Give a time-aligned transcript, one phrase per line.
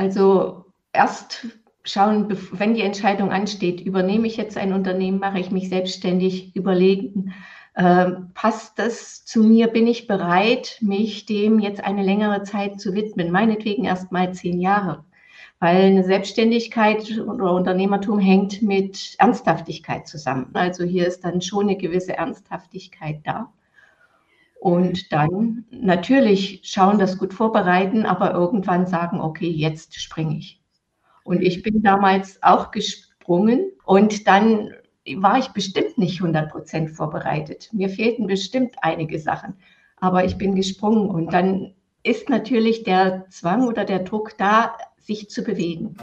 [0.00, 0.64] Also
[0.94, 1.46] erst
[1.84, 7.34] schauen, wenn die Entscheidung ansteht, übernehme ich jetzt ein Unternehmen, mache ich mich selbstständig, überlegen,
[7.74, 12.94] äh, passt das zu mir, bin ich bereit, mich dem jetzt eine längere Zeit zu
[12.94, 15.04] widmen, meinetwegen erst mal zehn Jahre.
[15.58, 20.48] Weil eine Selbstständigkeit oder Unternehmertum hängt mit Ernsthaftigkeit zusammen.
[20.54, 23.52] Also hier ist dann schon eine gewisse Ernsthaftigkeit da.
[24.60, 30.60] Und dann natürlich schauen, das gut vorbereiten, aber irgendwann sagen, okay, jetzt springe ich.
[31.24, 34.68] Und ich bin damals auch gesprungen und dann
[35.16, 37.70] war ich bestimmt nicht 100 Prozent vorbereitet.
[37.72, 39.54] Mir fehlten bestimmt einige Sachen,
[39.96, 45.30] aber ich bin gesprungen und dann ist natürlich der Zwang oder der Druck da, sich
[45.30, 45.96] zu bewegen.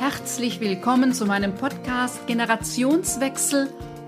[0.00, 3.68] Herzlich willkommen zu meinem Podcast Generationswechsel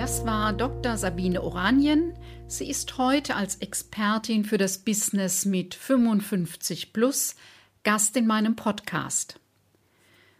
[0.00, 0.96] Das war Dr.
[0.96, 2.14] Sabine Oranien.
[2.46, 7.36] Sie ist heute als Expertin für das Business mit 55 plus
[7.84, 9.38] Gast in meinem Podcast.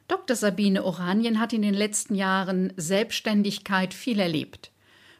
[0.08, 0.34] Dr.
[0.34, 4.70] Sabine Oranien hat in den letzten Jahren Selbstständigkeit viel erlebt.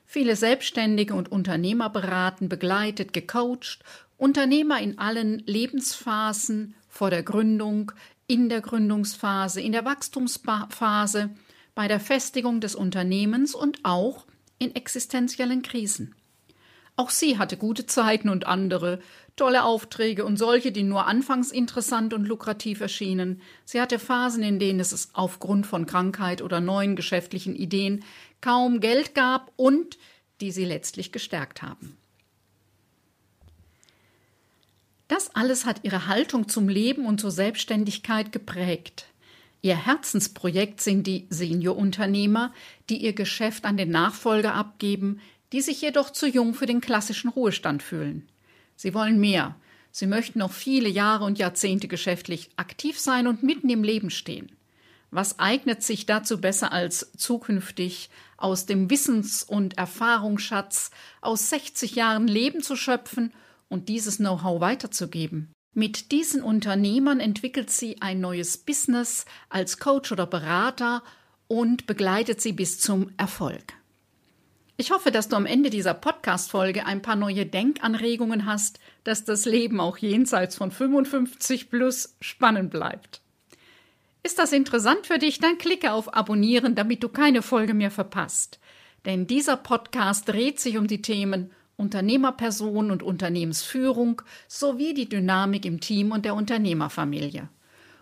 [0.07, 3.81] Viele Selbstständige und Unternehmer beraten, begleitet, gecoacht,
[4.17, 7.93] Unternehmer in allen Lebensphasen, vor der Gründung,
[8.27, 11.29] in der Gründungsphase, in der Wachstumsphase,
[11.75, 14.27] bei der Festigung des Unternehmens und auch
[14.59, 16.15] in existenziellen Krisen.
[16.97, 19.01] Auch sie hatte gute Zeiten und andere,
[19.37, 23.41] tolle Aufträge und solche, die nur anfangs interessant und lukrativ erschienen.
[23.65, 28.05] Sie hatte Phasen, in denen es aufgrund von Krankheit oder neuen geschäftlichen Ideen
[28.43, 29.97] kaum Geld gab und
[30.43, 31.97] die sie letztlich gestärkt haben.
[35.09, 39.07] Das alles hat ihre Haltung zum Leben und zur Selbstständigkeit geprägt.
[39.63, 42.55] Ihr Herzensprojekt sind die Seniorunternehmer,
[42.89, 45.21] die ihr Geschäft an den Nachfolger abgeben,
[45.53, 48.29] die sich jedoch zu jung für den klassischen Ruhestand fühlen.
[48.77, 49.57] Sie wollen mehr.
[49.93, 54.53] Sie möchten noch viele Jahre und Jahrzehnte geschäftlich aktiv sein und mitten im Leben stehen.
[55.11, 62.29] Was eignet sich dazu besser als zukünftig aus dem Wissens- und Erfahrungsschatz aus 60 Jahren
[62.29, 63.35] Leben zu schöpfen
[63.69, 65.53] und dieses Know-how weiterzugeben?
[65.73, 71.03] Mit diesen Unternehmern entwickelt sie ein neues Business als Coach oder Berater
[71.47, 73.75] und begleitet sie bis zum Erfolg.
[74.77, 79.45] Ich hoffe, dass du am Ende dieser Podcast-Folge ein paar neue Denkanregungen hast, dass das
[79.45, 83.21] Leben auch jenseits von 55 plus spannend bleibt.
[84.23, 85.39] Ist das interessant für dich?
[85.39, 88.59] Dann klicke auf Abonnieren, damit du keine Folge mehr verpasst.
[89.05, 95.81] Denn dieser Podcast dreht sich um die Themen Unternehmerperson und Unternehmensführung sowie die Dynamik im
[95.81, 97.49] Team und der Unternehmerfamilie.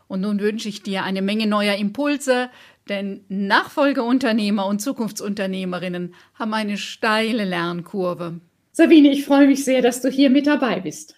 [0.08, 2.50] Und nun wünsche ich dir eine Menge neuer Impulse,
[2.88, 8.40] denn Nachfolgeunternehmer und Zukunftsunternehmerinnen haben eine steile Lernkurve.
[8.72, 11.14] Sabine, ich freue mich sehr, dass du hier mit dabei bist.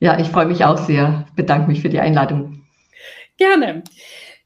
[0.00, 1.24] Ja, ich freue mich auch sehr.
[1.28, 2.62] Ich bedanke mich für die Einladung.
[3.36, 3.82] Gerne.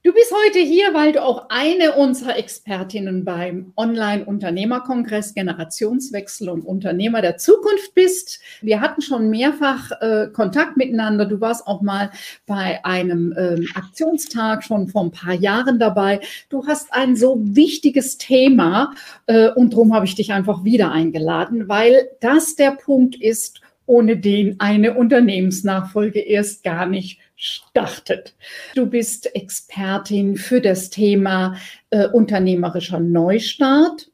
[0.05, 7.21] Du bist heute hier, weil du auch eine unserer Expertinnen beim Online-Unternehmerkongress Generationswechsel und Unternehmer
[7.21, 8.39] der Zukunft bist.
[8.63, 11.25] Wir hatten schon mehrfach äh, Kontakt miteinander.
[11.25, 12.13] Du warst auch mal
[12.47, 16.21] bei einem ähm, Aktionstag schon vor ein paar Jahren dabei.
[16.49, 18.95] Du hast ein so wichtiges Thema
[19.27, 24.17] äh, und darum habe ich dich einfach wieder eingeladen, weil das der Punkt ist, ohne
[24.17, 28.35] den eine Unternehmensnachfolge erst gar nicht startet.
[28.75, 31.57] Du bist Expertin für das Thema
[31.91, 34.08] äh, unternehmerischer Neustart.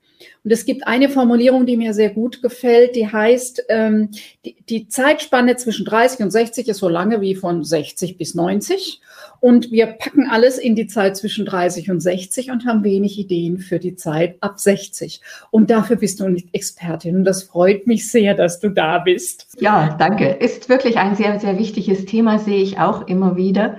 [0.44, 4.10] Und es gibt eine Formulierung, die mir sehr gut gefällt, die heißt, ähm,
[4.44, 9.00] die, die Zeitspanne zwischen 30 und 60 ist so lange wie von 60 bis 90.
[9.40, 13.58] Und wir packen alles in die Zeit zwischen 30 und 60 und haben wenig Ideen
[13.58, 15.22] für die Zeit ab 60.
[15.50, 17.16] Und dafür bist du Expertin.
[17.16, 19.46] Und das freut mich sehr, dass du da bist.
[19.60, 20.28] Ja, danke.
[20.28, 23.78] Ist wirklich ein sehr, sehr wichtiges Thema, sehe ich auch immer wieder.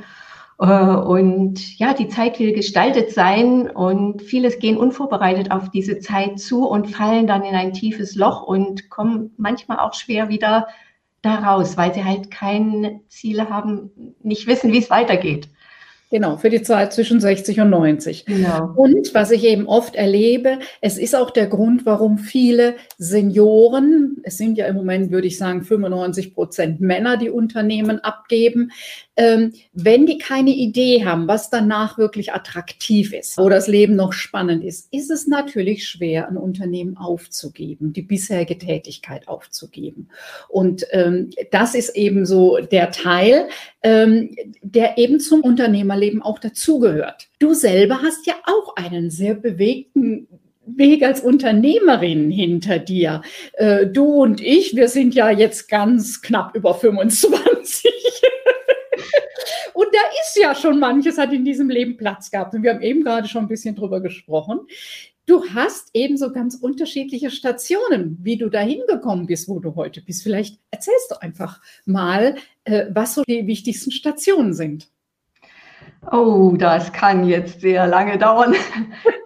[0.59, 6.39] Äh, und ja, die Zeit will gestaltet sein und vieles gehen unvorbereitet auf diese Zeit
[6.39, 10.67] zu und fallen dann in ein tiefes Loch und kommen manchmal auch schwer wieder
[11.21, 13.91] daraus, weil sie halt kein Ziel haben,
[14.21, 15.49] nicht wissen, wie es weitergeht.
[16.11, 18.25] Genau, für die Zeit zwischen 60 und 90.
[18.25, 18.71] Genau.
[18.75, 24.37] Und was ich eben oft erlebe, es ist auch der Grund, warum viele Senioren, es
[24.37, 28.71] sind ja im Moment, würde ich sagen, 95 Prozent Männer, die Unternehmen abgeben,
[29.17, 34.63] wenn die keine Idee haben, was danach wirklich attraktiv ist, wo das Leben noch spannend
[34.63, 40.09] ist, ist es natürlich schwer, ein Unternehmen aufzugeben, die bisherige Tätigkeit aufzugeben.
[40.49, 43.47] Und ähm, das ist eben so der Teil,
[43.83, 47.29] ähm, der eben zum Unternehmerleben auch dazugehört.
[47.39, 50.27] Du selber hast ja auch einen sehr bewegten
[50.65, 53.21] Weg als Unternehmerin hinter dir.
[53.53, 57.94] Äh, du und ich, wir sind ja jetzt ganz knapp über 25.
[60.37, 62.53] ja schon manches, hat in diesem Leben Platz gehabt.
[62.53, 64.61] Und wir haben eben gerade schon ein bisschen drüber gesprochen.
[65.25, 70.01] Du hast eben so ganz unterschiedliche Stationen, wie du da hingekommen bist, wo du heute
[70.01, 70.21] bist.
[70.21, 74.87] Vielleicht erzählst du einfach mal, äh, was so die wichtigsten Stationen sind.
[76.11, 78.55] Oh, das kann jetzt sehr lange dauern.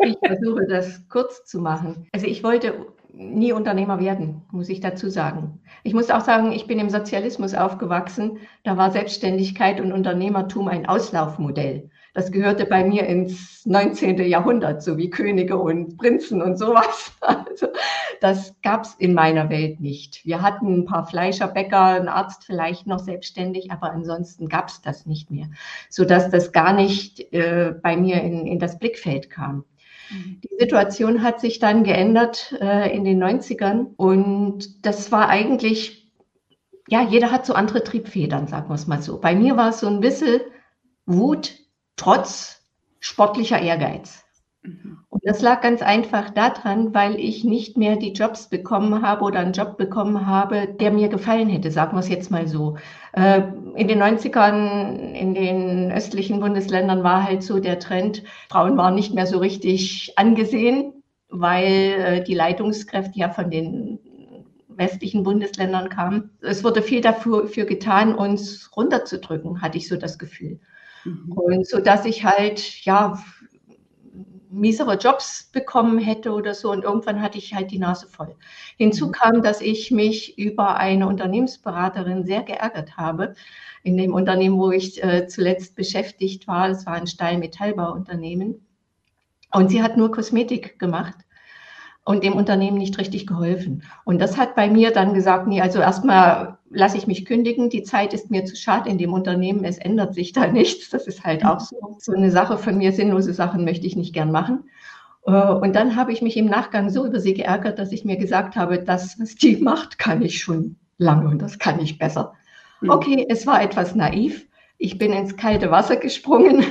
[0.01, 2.07] Ich versuche das kurz zu machen.
[2.13, 2.73] Also ich wollte
[3.19, 5.59] nie Unternehmer werden, muss ich dazu sagen.
[5.83, 8.37] Ich muss auch sagen, ich bin im Sozialismus aufgewachsen.
[8.63, 11.89] Da war Selbstständigkeit und Unternehmertum ein Auslaufmodell.
[12.13, 14.17] Das gehörte bei mir ins 19.
[14.23, 17.11] Jahrhundert, so wie Könige und Prinzen und sowas.
[17.21, 17.67] Also,
[18.21, 20.25] das gab es in meiner Welt nicht.
[20.25, 24.81] Wir hatten ein paar Fleischer, Bäcker, einen Arzt vielleicht noch selbstständig, aber ansonsten gab es
[24.81, 25.47] das nicht mehr,
[25.89, 29.65] sodass das gar nicht äh, bei mir in, in das Blickfeld kam.
[30.09, 36.11] Die Situation hat sich dann geändert äh, in den 90ern und das war eigentlich,
[36.87, 39.19] ja, jeder hat so andere Triebfedern, sagen wir es mal so.
[39.19, 40.41] Bei mir war es so ein bisschen
[41.05, 41.55] Wut,
[41.95, 42.63] trotz
[42.99, 44.23] sportlicher Ehrgeiz.
[44.63, 44.98] Mhm.
[45.09, 49.39] Und das lag ganz einfach daran, weil ich nicht mehr die Jobs bekommen habe oder
[49.39, 52.77] einen Job bekommen habe, der mir gefallen hätte, sagen wir es jetzt mal so.
[53.13, 53.41] Äh,
[53.75, 59.15] in den 90ern in den östlichen Bundesländern war halt so der Trend, Frauen waren nicht
[59.15, 60.93] mehr so richtig angesehen,
[61.29, 63.99] weil äh, die Leitungskräfte ja von den
[64.67, 66.37] westlichen Bundesländern kamen.
[66.41, 70.59] Es wurde viel dafür getan, uns runterzudrücken, hatte ich so das Gefühl.
[71.03, 71.31] Mhm.
[71.31, 73.19] Und so dass ich halt, ja,
[74.49, 76.71] miesere Jobs bekommen hätte oder so.
[76.71, 78.35] Und irgendwann hatte ich halt die Nase voll.
[78.77, 79.11] Hinzu mhm.
[79.11, 83.35] kam, dass ich mich über eine Unternehmensberaterin sehr geärgert habe.
[83.83, 88.65] In dem Unternehmen, wo ich äh, zuletzt beschäftigt war, das war ein Stahl-Metallbauunternehmen.
[89.51, 91.15] Und sie hat nur Kosmetik gemacht
[92.09, 93.83] und dem Unternehmen nicht richtig geholfen.
[94.03, 97.83] Und das hat bei mir dann gesagt, nee, also erstmal lasse ich mich kündigen, die
[97.83, 100.89] Zeit ist mir zu schade in dem Unternehmen, es ändert sich da nichts.
[100.89, 104.11] Das ist halt auch so, so eine Sache von mir, sinnlose Sachen möchte ich nicht
[104.11, 104.63] gern machen.
[105.27, 108.17] Äh, und dann habe ich mich im Nachgang so über sie geärgert, dass ich mir
[108.17, 112.33] gesagt habe, das, was die macht, kann ich schon lange und das kann ich besser.
[112.79, 112.89] Hm.
[112.89, 114.47] Okay, es war etwas naiv.
[114.79, 116.65] Ich bin ins kalte Wasser gesprungen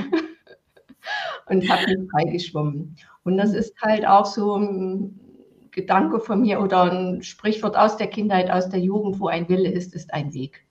[1.47, 2.97] und habe mich freigeschwommen.
[3.23, 5.21] Und das ist halt auch so ein
[5.79, 9.71] Gedanke von mir oder ein Sprichwort aus der Kindheit, aus der Jugend, wo ein Wille
[9.71, 10.67] ist, ist ein Weg.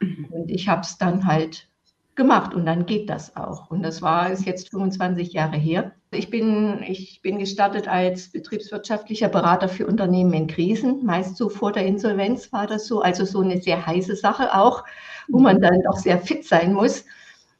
[0.00, 0.26] Mhm.
[0.30, 1.68] Und ich habe es dann halt
[2.16, 3.70] gemacht und dann geht das auch.
[3.70, 5.92] Und das war ist jetzt 25 Jahre her.
[6.10, 11.04] Ich bin, ich bin gestartet als betriebswirtschaftlicher Berater für Unternehmen in Krisen.
[11.04, 13.00] Meist so vor der Insolvenz war das so.
[13.00, 14.82] Also so eine sehr heiße Sache auch,
[15.28, 15.62] wo man mhm.
[15.62, 17.04] dann doch sehr fit sein muss.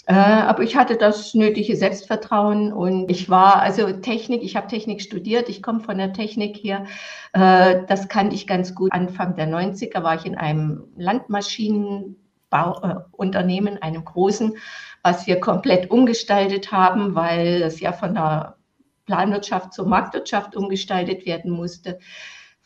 [0.09, 5.03] Äh, aber ich hatte das nötige Selbstvertrauen und ich war, also Technik, ich habe Technik
[5.03, 6.87] studiert, ich komme von der Technik her.
[7.35, 8.91] Äh, das kannte ich ganz gut.
[8.91, 14.57] Anfang der 90er war ich in einem Landmaschinenbauunternehmen, einem großen,
[15.03, 18.57] was wir komplett umgestaltet haben, weil es ja von der
[19.05, 21.99] Planwirtschaft zur Marktwirtschaft umgestaltet werden musste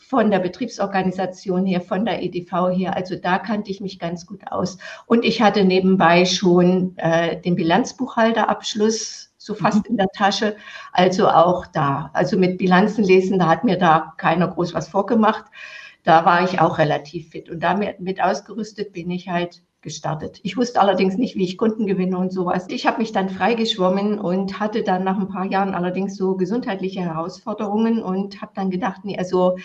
[0.03, 2.97] von der Betriebsorganisation her, von der EDV her.
[2.97, 4.79] Also da kannte ich mich ganz gut aus.
[5.07, 9.93] Und ich hatte nebenbei schon äh, den Bilanzbuchhalterabschluss so fast mhm.
[9.93, 10.57] in der Tasche.
[10.93, 12.11] Also auch da.
[12.13, 15.45] Also mit Bilanzen lesen, da hat mir da keiner groß was vorgemacht.
[16.05, 17.49] Da war ich auch relativ fit.
[17.49, 20.41] Und damit mit ausgerüstet bin ich halt gestartet.
[20.43, 22.67] Ich wusste allerdings nicht, wie ich Kunden gewinne und sowas.
[22.69, 27.01] Ich habe mich dann freigeschwommen und hatte dann nach ein paar Jahren allerdings so gesundheitliche
[27.01, 29.57] Herausforderungen und habe dann gedacht, nee, also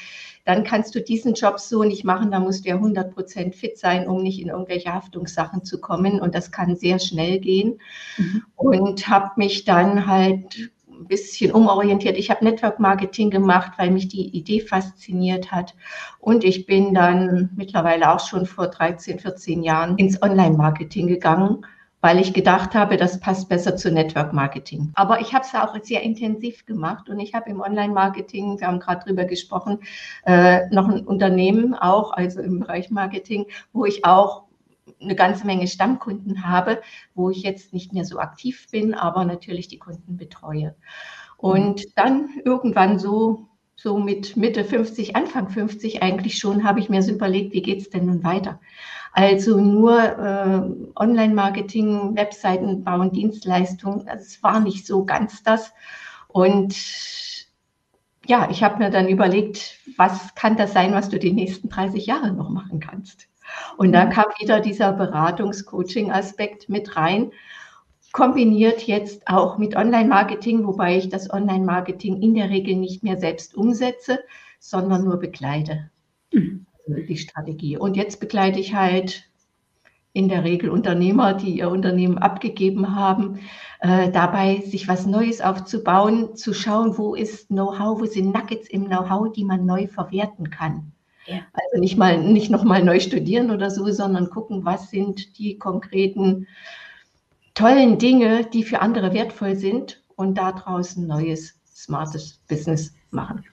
[0.43, 3.77] dann kannst du diesen Job so nicht machen, da musst du ja 100 Prozent fit
[3.77, 7.79] sein, um nicht in irgendwelche Haftungssachen zu kommen und das kann sehr schnell gehen.
[8.17, 8.43] Mhm.
[8.55, 12.17] Und habe mich dann halt ein bisschen umorientiert.
[12.17, 15.75] Ich habe Network Marketing gemacht, weil mich die Idee fasziniert hat.
[16.19, 21.65] Und ich bin dann mittlerweile auch schon vor 13, 14 Jahren ins Online-Marketing gegangen
[21.99, 24.91] weil ich gedacht habe, das passt besser zu Network Marketing.
[24.93, 28.79] Aber ich habe es auch sehr intensiv gemacht und ich habe im Online-Marketing, wir haben
[28.79, 29.79] gerade drüber gesprochen,
[30.25, 34.46] äh, noch ein Unternehmen auch, also im Bereich Marketing, wo ich auch
[35.01, 36.82] eine ganze Menge Stammkunden habe,
[37.15, 40.75] wo ich jetzt nicht mehr so aktiv bin, aber natürlich die Kunden betreue.
[41.38, 43.48] Und dann irgendwann so
[43.79, 47.79] so mit Mitte 50, Anfang 50 eigentlich schon, habe ich mir so überlegt, wie geht
[47.79, 48.60] es denn nun weiter?
[49.13, 50.62] Also nur äh,
[50.96, 55.74] Online-Marketing, Webseiten bauen, Dienstleistungen, das war nicht so ganz das.
[56.27, 56.75] Und
[58.25, 62.08] ja, ich habe mir dann überlegt, was kann das sein, was du die nächsten 30
[62.08, 63.27] Jahre noch machen kannst?
[63.77, 64.09] Und da mhm.
[64.09, 67.31] kam wieder dieser Beratungs-Coaching-Aspekt mit rein,
[68.11, 73.55] kombiniert jetzt auch mit Online-Marketing, wobei ich das Online-Marketing in der Regel nicht mehr selbst
[73.55, 74.19] umsetze,
[74.59, 75.89] sondern nur begleite.
[76.31, 76.65] Mhm.
[76.87, 77.77] Also die Strategie.
[77.77, 79.29] Und jetzt begleite ich halt
[80.13, 83.39] in der Regel Unternehmer, die ihr Unternehmen abgegeben haben,
[83.81, 88.87] äh, dabei sich was Neues aufzubauen, zu schauen, wo ist Know-how, wo sind Nuggets im
[88.87, 90.91] Know-how, die man neu verwerten kann.
[91.27, 96.48] Also nicht mal nicht nochmal neu studieren oder so, sondern gucken, was sind die konkreten
[97.53, 103.43] tollen Dinge, die für andere wertvoll sind und da draußen neues, smartes Business machen.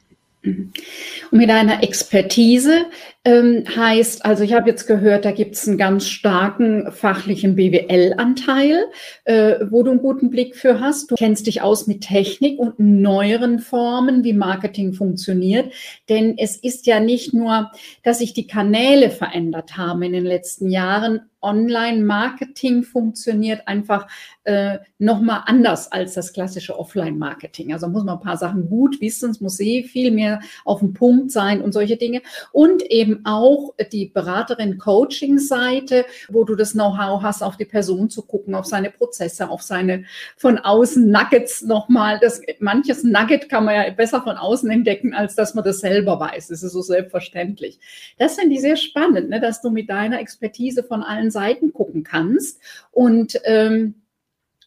[0.44, 2.86] Und mit einer Expertise
[3.24, 8.84] ähm, heißt, also ich habe jetzt gehört, da gibt es einen ganz starken fachlichen BWL-Anteil,
[9.24, 11.10] äh, wo du einen guten Blick für hast.
[11.10, 15.72] Du kennst dich aus mit Technik und neueren Formen, wie Marketing funktioniert.
[16.10, 17.70] Denn es ist ja nicht nur,
[18.02, 24.08] dass sich die Kanäle verändert haben in den letzten Jahren, Online-Marketing funktioniert einfach
[24.44, 27.72] äh, nochmal anders als das klassische Offline-Marketing.
[27.72, 30.92] Also muss man ein paar Sachen gut wissen, es muss sehr viel mehr auf den
[30.92, 32.22] Punkt sein und solche Dinge.
[32.52, 38.54] Und eben auch die Beraterin-Coaching-Seite, wo du das Know-how hast, auf die Person zu gucken,
[38.54, 40.04] auf seine Prozesse, auf seine
[40.36, 42.18] von außen Nuggets nochmal.
[42.20, 46.20] Das, manches Nugget kann man ja besser von außen entdecken, als dass man das selber
[46.20, 46.48] weiß.
[46.48, 47.78] Das ist so selbstverständlich.
[48.18, 52.03] Das finde ich sehr spannend, ne, dass du mit deiner Expertise von allen Seiten gucken
[52.03, 52.61] kannst
[52.91, 53.97] und ähm,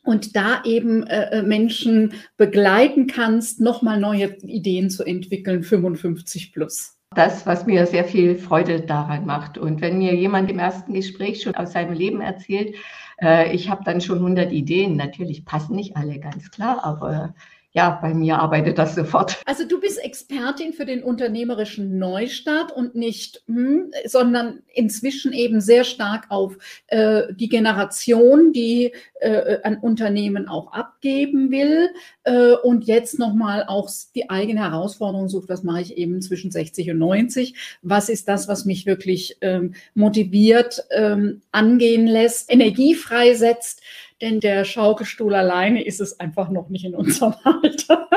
[0.04, 6.98] und da eben äh, äh Menschen begleiten kannst, nochmal neue Ideen zu entwickeln, 55 plus.
[7.16, 9.58] Das, was mir sehr viel Freude daran macht.
[9.58, 12.76] Und wenn mir jemand im ersten Gespräch schon aus seinem Leben erzählt,
[13.22, 17.34] äh, ich habe dann schon 100 Ideen, natürlich passen nicht alle, ganz klar, aber
[17.74, 19.40] ja, bei mir arbeitet das sofort.
[19.46, 25.84] Also du bist Expertin für den unternehmerischen Neustart und nicht, hm, sondern inzwischen eben sehr
[25.84, 26.58] stark auf
[26.88, 31.90] äh, die Generation, die äh, ein Unternehmen auch abgeben will
[32.24, 36.92] äh, und jetzt nochmal auch die eigene Herausforderung sucht, was mache ich eben zwischen 60
[36.92, 43.82] und 90, was ist das, was mich wirklich ähm, motiviert, ähm, angehen lässt, Energie freisetzt
[44.22, 48.08] denn der Schaukelstuhl alleine ist es einfach noch nicht in unserem Alter.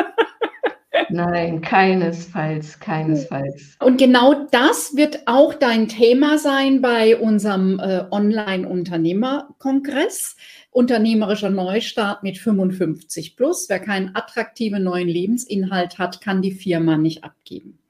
[1.13, 3.77] Nein, keinesfalls, keinesfalls.
[3.81, 10.37] Und genau das wird auch dein Thema sein bei unserem äh, Online-Unternehmerkongress.
[10.71, 13.69] Unternehmerischer Neustart mit 55 plus.
[13.69, 17.81] Wer keinen attraktiven neuen Lebensinhalt hat, kann die Firma nicht abgeben.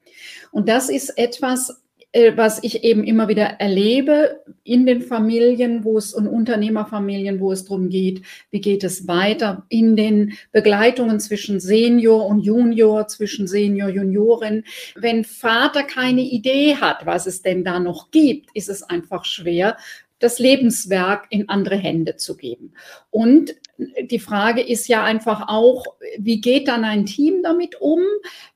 [0.51, 6.13] Und das ist etwas, was ich eben immer wieder erlebe in den Familien, wo es
[6.13, 12.25] in Unternehmerfamilien, wo es darum geht, wie geht es weiter in den Begleitungen zwischen Senior
[12.25, 14.65] und Junior, zwischen Senior, Juniorin.
[14.95, 19.77] Wenn Vater keine Idee hat, was es denn da noch gibt, ist es einfach schwer,
[20.21, 22.73] das Lebenswerk in andere Hände zu geben.
[23.09, 23.55] Und
[24.03, 25.85] die Frage ist ja einfach auch,
[26.17, 28.01] wie geht dann ein Team damit um,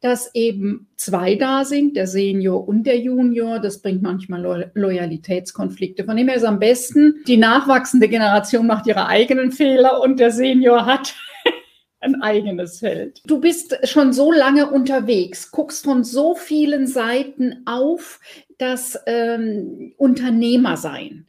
[0.02, 3.60] dass eben zwei da sind, der Senior und der Junior.
[3.60, 6.06] Das bringt manchmal Loyalitätskonflikte.
[6.06, 10.32] Von dem her ist am besten, die nachwachsende Generation macht ihre eigenen Fehler und der
[10.32, 11.16] Senior hat
[12.00, 13.22] ein eigenes Feld.
[13.26, 18.20] Du bist schon so lange unterwegs, guckst von so vielen Seiten auf
[18.58, 21.28] das ähm, Unternehmer sein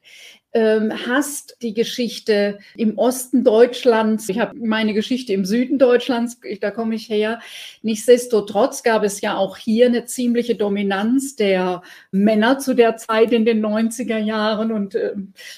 [0.56, 4.26] ähm, hast die Geschichte im Osten Deutschlands.
[4.30, 7.40] Ich habe meine Geschichte im Süden Deutschlands, da komme ich her.
[7.83, 13.45] Nichtsdestotrotz gab es ja auch hier eine ziemliche Dominanz der Männer zu der Zeit in
[13.45, 14.73] den 90er Jahren.
[14.73, 15.12] Und äh,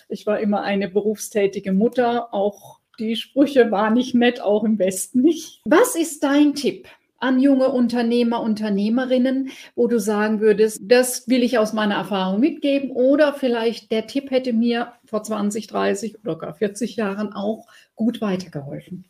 [0.09, 2.35] ich war immer eine berufstätige Mutter.
[2.35, 5.61] Auch die Sprüche waren nicht nett, auch im Westen nicht.
[5.65, 6.89] Was ist dein Tipp?
[7.19, 12.91] An junge Unternehmer, Unternehmerinnen, wo du sagen würdest, das will ich aus meiner Erfahrung mitgeben
[12.91, 18.21] oder vielleicht der Tipp hätte mir vor 20, 30 oder gar 40 Jahren auch gut
[18.21, 19.05] weitergeholfen?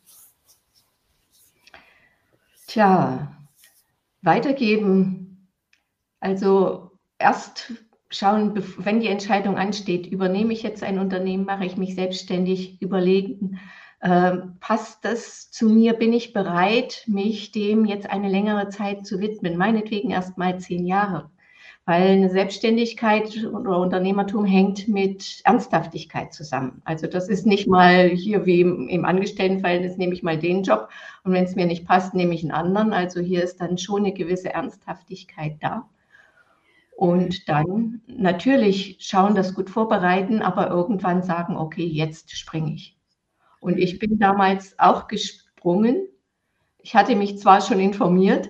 [2.67, 3.35] Tja,
[4.21, 5.47] weitergeben.
[6.19, 7.73] Also erst
[8.09, 13.59] schauen, wenn die Entscheidung ansteht, übernehme ich jetzt ein Unternehmen, mache ich mich selbstständig, überlegen,
[14.01, 15.93] äh, passt das zu mir?
[15.93, 19.57] Bin ich bereit, mich dem jetzt eine längere Zeit zu widmen?
[19.57, 21.29] Meinetwegen erst mal zehn Jahre.
[21.85, 26.81] weil eine Selbstständigkeit oder Unternehmertum hängt mit Ernsthaftigkeit zusammen.
[26.85, 30.89] Also das ist nicht mal hier wie im, im Angestelltenverhältnis, nehme ich mal den Job
[31.23, 32.93] und wenn es mir nicht passt, nehme ich einen anderen.
[32.93, 35.89] Also hier ist dann schon eine gewisse Ernsthaftigkeit da.
[36.95, 42.98] Und dann natürlich schauen, das gut vorbereiten, aber irgendwann sagen, okay, jetzt springe ich.
[43.59, 46.07] Und ich bin damals auch gesprungen.
[46.77, 48.49] Ich hatte mich zwar schon informiert,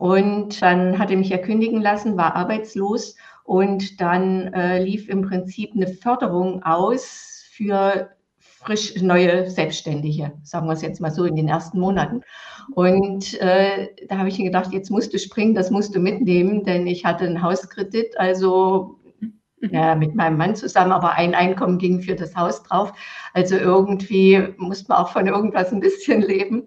[0.00, 5.72] und dann hatte mich ja kündigen lassen, war arbeitslos und dann äh, lief im Prinzip
[5.74, 11.48] eine Förderung aus für frisch neue Selbstständige, sagen wir es jetzt mal so in den
[11.48, 12.22] ersten Monaten.
[12.72, 16.64] Und äh, da habe ich mir gedacht, jetzt musst du springen, das musst du mitnehmen,
[16.64, 18.99] denn ich hatte einen Hauskredit, also.
[19.60, 22.92] Ja, mit meinem Mann zusammen, aber ein Einkommen ging für das Haus drauf.
[23.34, 26.66] Also irgendwie muss man auch von irgendwas ein bisschen leben.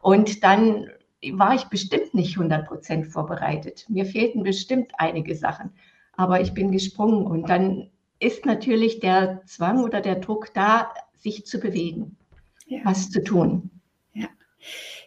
[0.00, 0.88] Und dann
[1.32, 3.86] war ich bestimmt nicht 100 Prozent vorbereitet.
[3.88, 5.70] Mir fehlten bestimmt einige Sachen,
[6.14, 11.46] aber ich bin gesprungen und dann ist natürlich der Zwang oder der Druck da, sich
[11.46, 12.16] zu bewegen,
[12.66, 12.80] ja.
[12.84, 13.70] was zu tun.
[14.14, 14.28] Ja.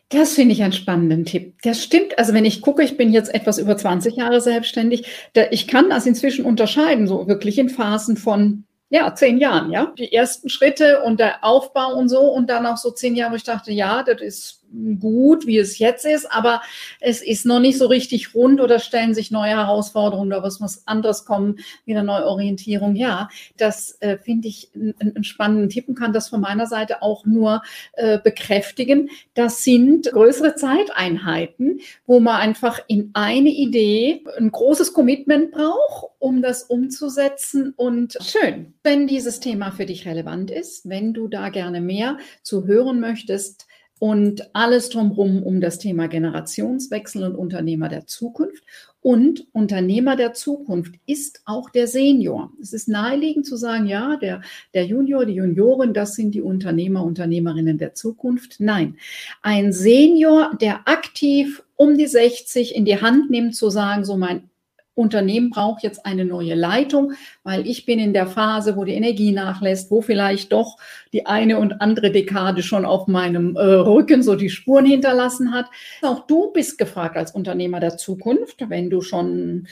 [0.10, 1.56] Das finde ich einen spannenden Tipp.
[1.64, 2.18] Das stimmt.
[2.20, 5.06] Also wenn ich gucke, ich bin jetzt etwas über 20 Jahre selbstständig,
[5.50, 9.94] ich kann das inzwischen unterscheiden, so wirklich in Phasen von ja, zehn Jahren, ja.
[9.98, 13.36] Die ersten Schritte und der Aufbau und so und dann auch so zehn Jahre, wo
[13.36, 14.65] ich dachte, ja, das ist
[15.00, 16.62] gut, wie es jetzt ist, aber
[17.00, 20.88] es ist noch nicht so richtig rund oder stellen sich neue Herausforderungen oder was muss
[20.88, 22.96] anderes kommen, wieder neue Orientierung.
[22.96, 27.26] Ja, das äh, finde ich einen spannenden Tipp und kann das von meiner Seite auch
[27.26, 27.62] nur
[27.94, 29.10] äh, bekräftigen.
[29.34, 36.42] Das sind größere Zeiteinheiten, wo man einfach in eine Idee ein großes Commitment braucht, um
[36.42, 38.74] das umzusetzen und schön.
[38.84, 43.65] Wenn dieses Thema für dich relevant ist, wenn du da gerne mehr zu hören möchtest,
[44.00, 48.64] und alles drumherum um das Thema Generationswechsel und Unternehmer der Zukunft.
[49.02, 52.52] Und Unternehmer der Zukunft ist auch der Senior.
[52.60, 54.42] Es ist naheliegend zu sagen, ja, der,
[54.74, 58.56] der Junior, die Juniorin, das sind die Unternehmer, Unternehmerinnen der Zukunft.
[58.60, 58.98] Nein,
[59.44, 64.50] ein Senior, der aktiv um die 60 in die Hand nimmt, zu sagen, so mein
[64.96, 69.32] Unternehmen braucht jetzt eine neue Leitung, weil ich bin in der Phase, wo die Energie
[69.32, 70.78] nachlässt, wo vielleicht doch
[71.14, 75.68] die eine und andere Dekade schon auf meinem äh, Rücken so die Spuren hinterlassen hat.
[76.02, 79.68] Auch du bist gefragt als Unternehmer der Zukunft, wenn du schon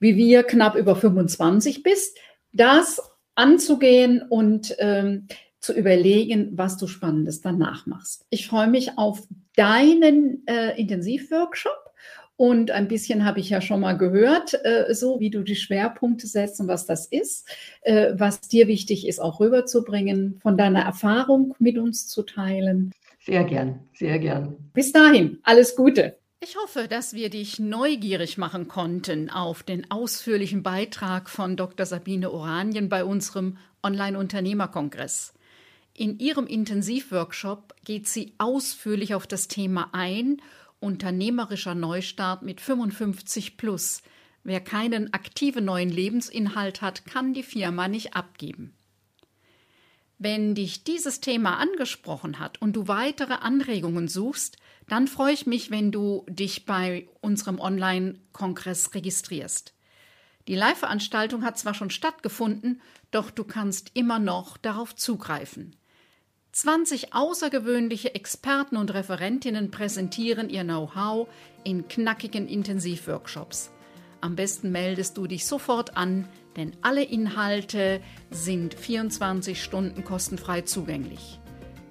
[0.00, 2.18] wie wir knapp über 25 bist,
[2.52, 3.00] das
[3.34, 5.26] anzugehen und ähm,
[5.60, 8.26] zu überlegen, was du Spannendes danach machst.
[8.30, 11.87] Ich freue mich auf deinen äh, Intensivworkshop
[12.38, 16.28] und ein bisschen habe ich ja schon mal gehört, äh, so wie du die Schwerpunkte
[16.28, 17.48] setzt und was das ist,
[17.82, 22.92] äh, was dir wichtig ist, auch rüberzubringen, von deiner Erfahrung mit uns zu teilen.
[23.18, 24.56] Sehr gern, sehr gern.
[24.72, 26.16] Bis dahin, alles Gute.
[26.38, 31.86] Ich hoffe, dass wir dich neugierig machen konnten auf den ausführlichen Beitrag von Dr.
[31.86, 35.34] Sabine Oranien bei unserem Online-Unternehmerkongress.
[35.92, 40.40] In ihrem Intensivworkshop geht sie ausführlich auf das Thema ein
[40.80, 44.02] Unternehmerischer Neustart mit 55 plus.
[44.44, 48.74] Wer keinen aktiven neuen Lebensinhalt hat, kann die Firma nicht abgeben.
[50.18, 54.56] Wenn dich dieses Thema angesprochen hat und du weitere Anregungen suchst,
[54.88, 59.74] dann freue ich mich, wenn du dich bei unserem Online-Kongress registrierst.
[60.48, 65.76] Die Live-Veranstaltung hat zwar schon stattgefunden, doch du kannst immer noch darauf zugreifen.
[66.58, 71.28] 20 außergewöhnliche Experten und Referentinnen präsentieren ihr Know-how
[71.62, 73.70] in knackigen Intensivworkshops.
[74.20, 78.00] Am besten meldest du dich sofort an, denn alle Inhalte
[78.32, 81.38] sind 24 Stunden kostenfrei zugänglich.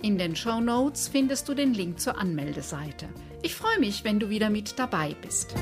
[0.01, 3.07] In den Show Notes findest du den Link zur Anmeldeseite.
[3.43, 5.55] Ich freue mich, wenn du wieder mit dabei bist.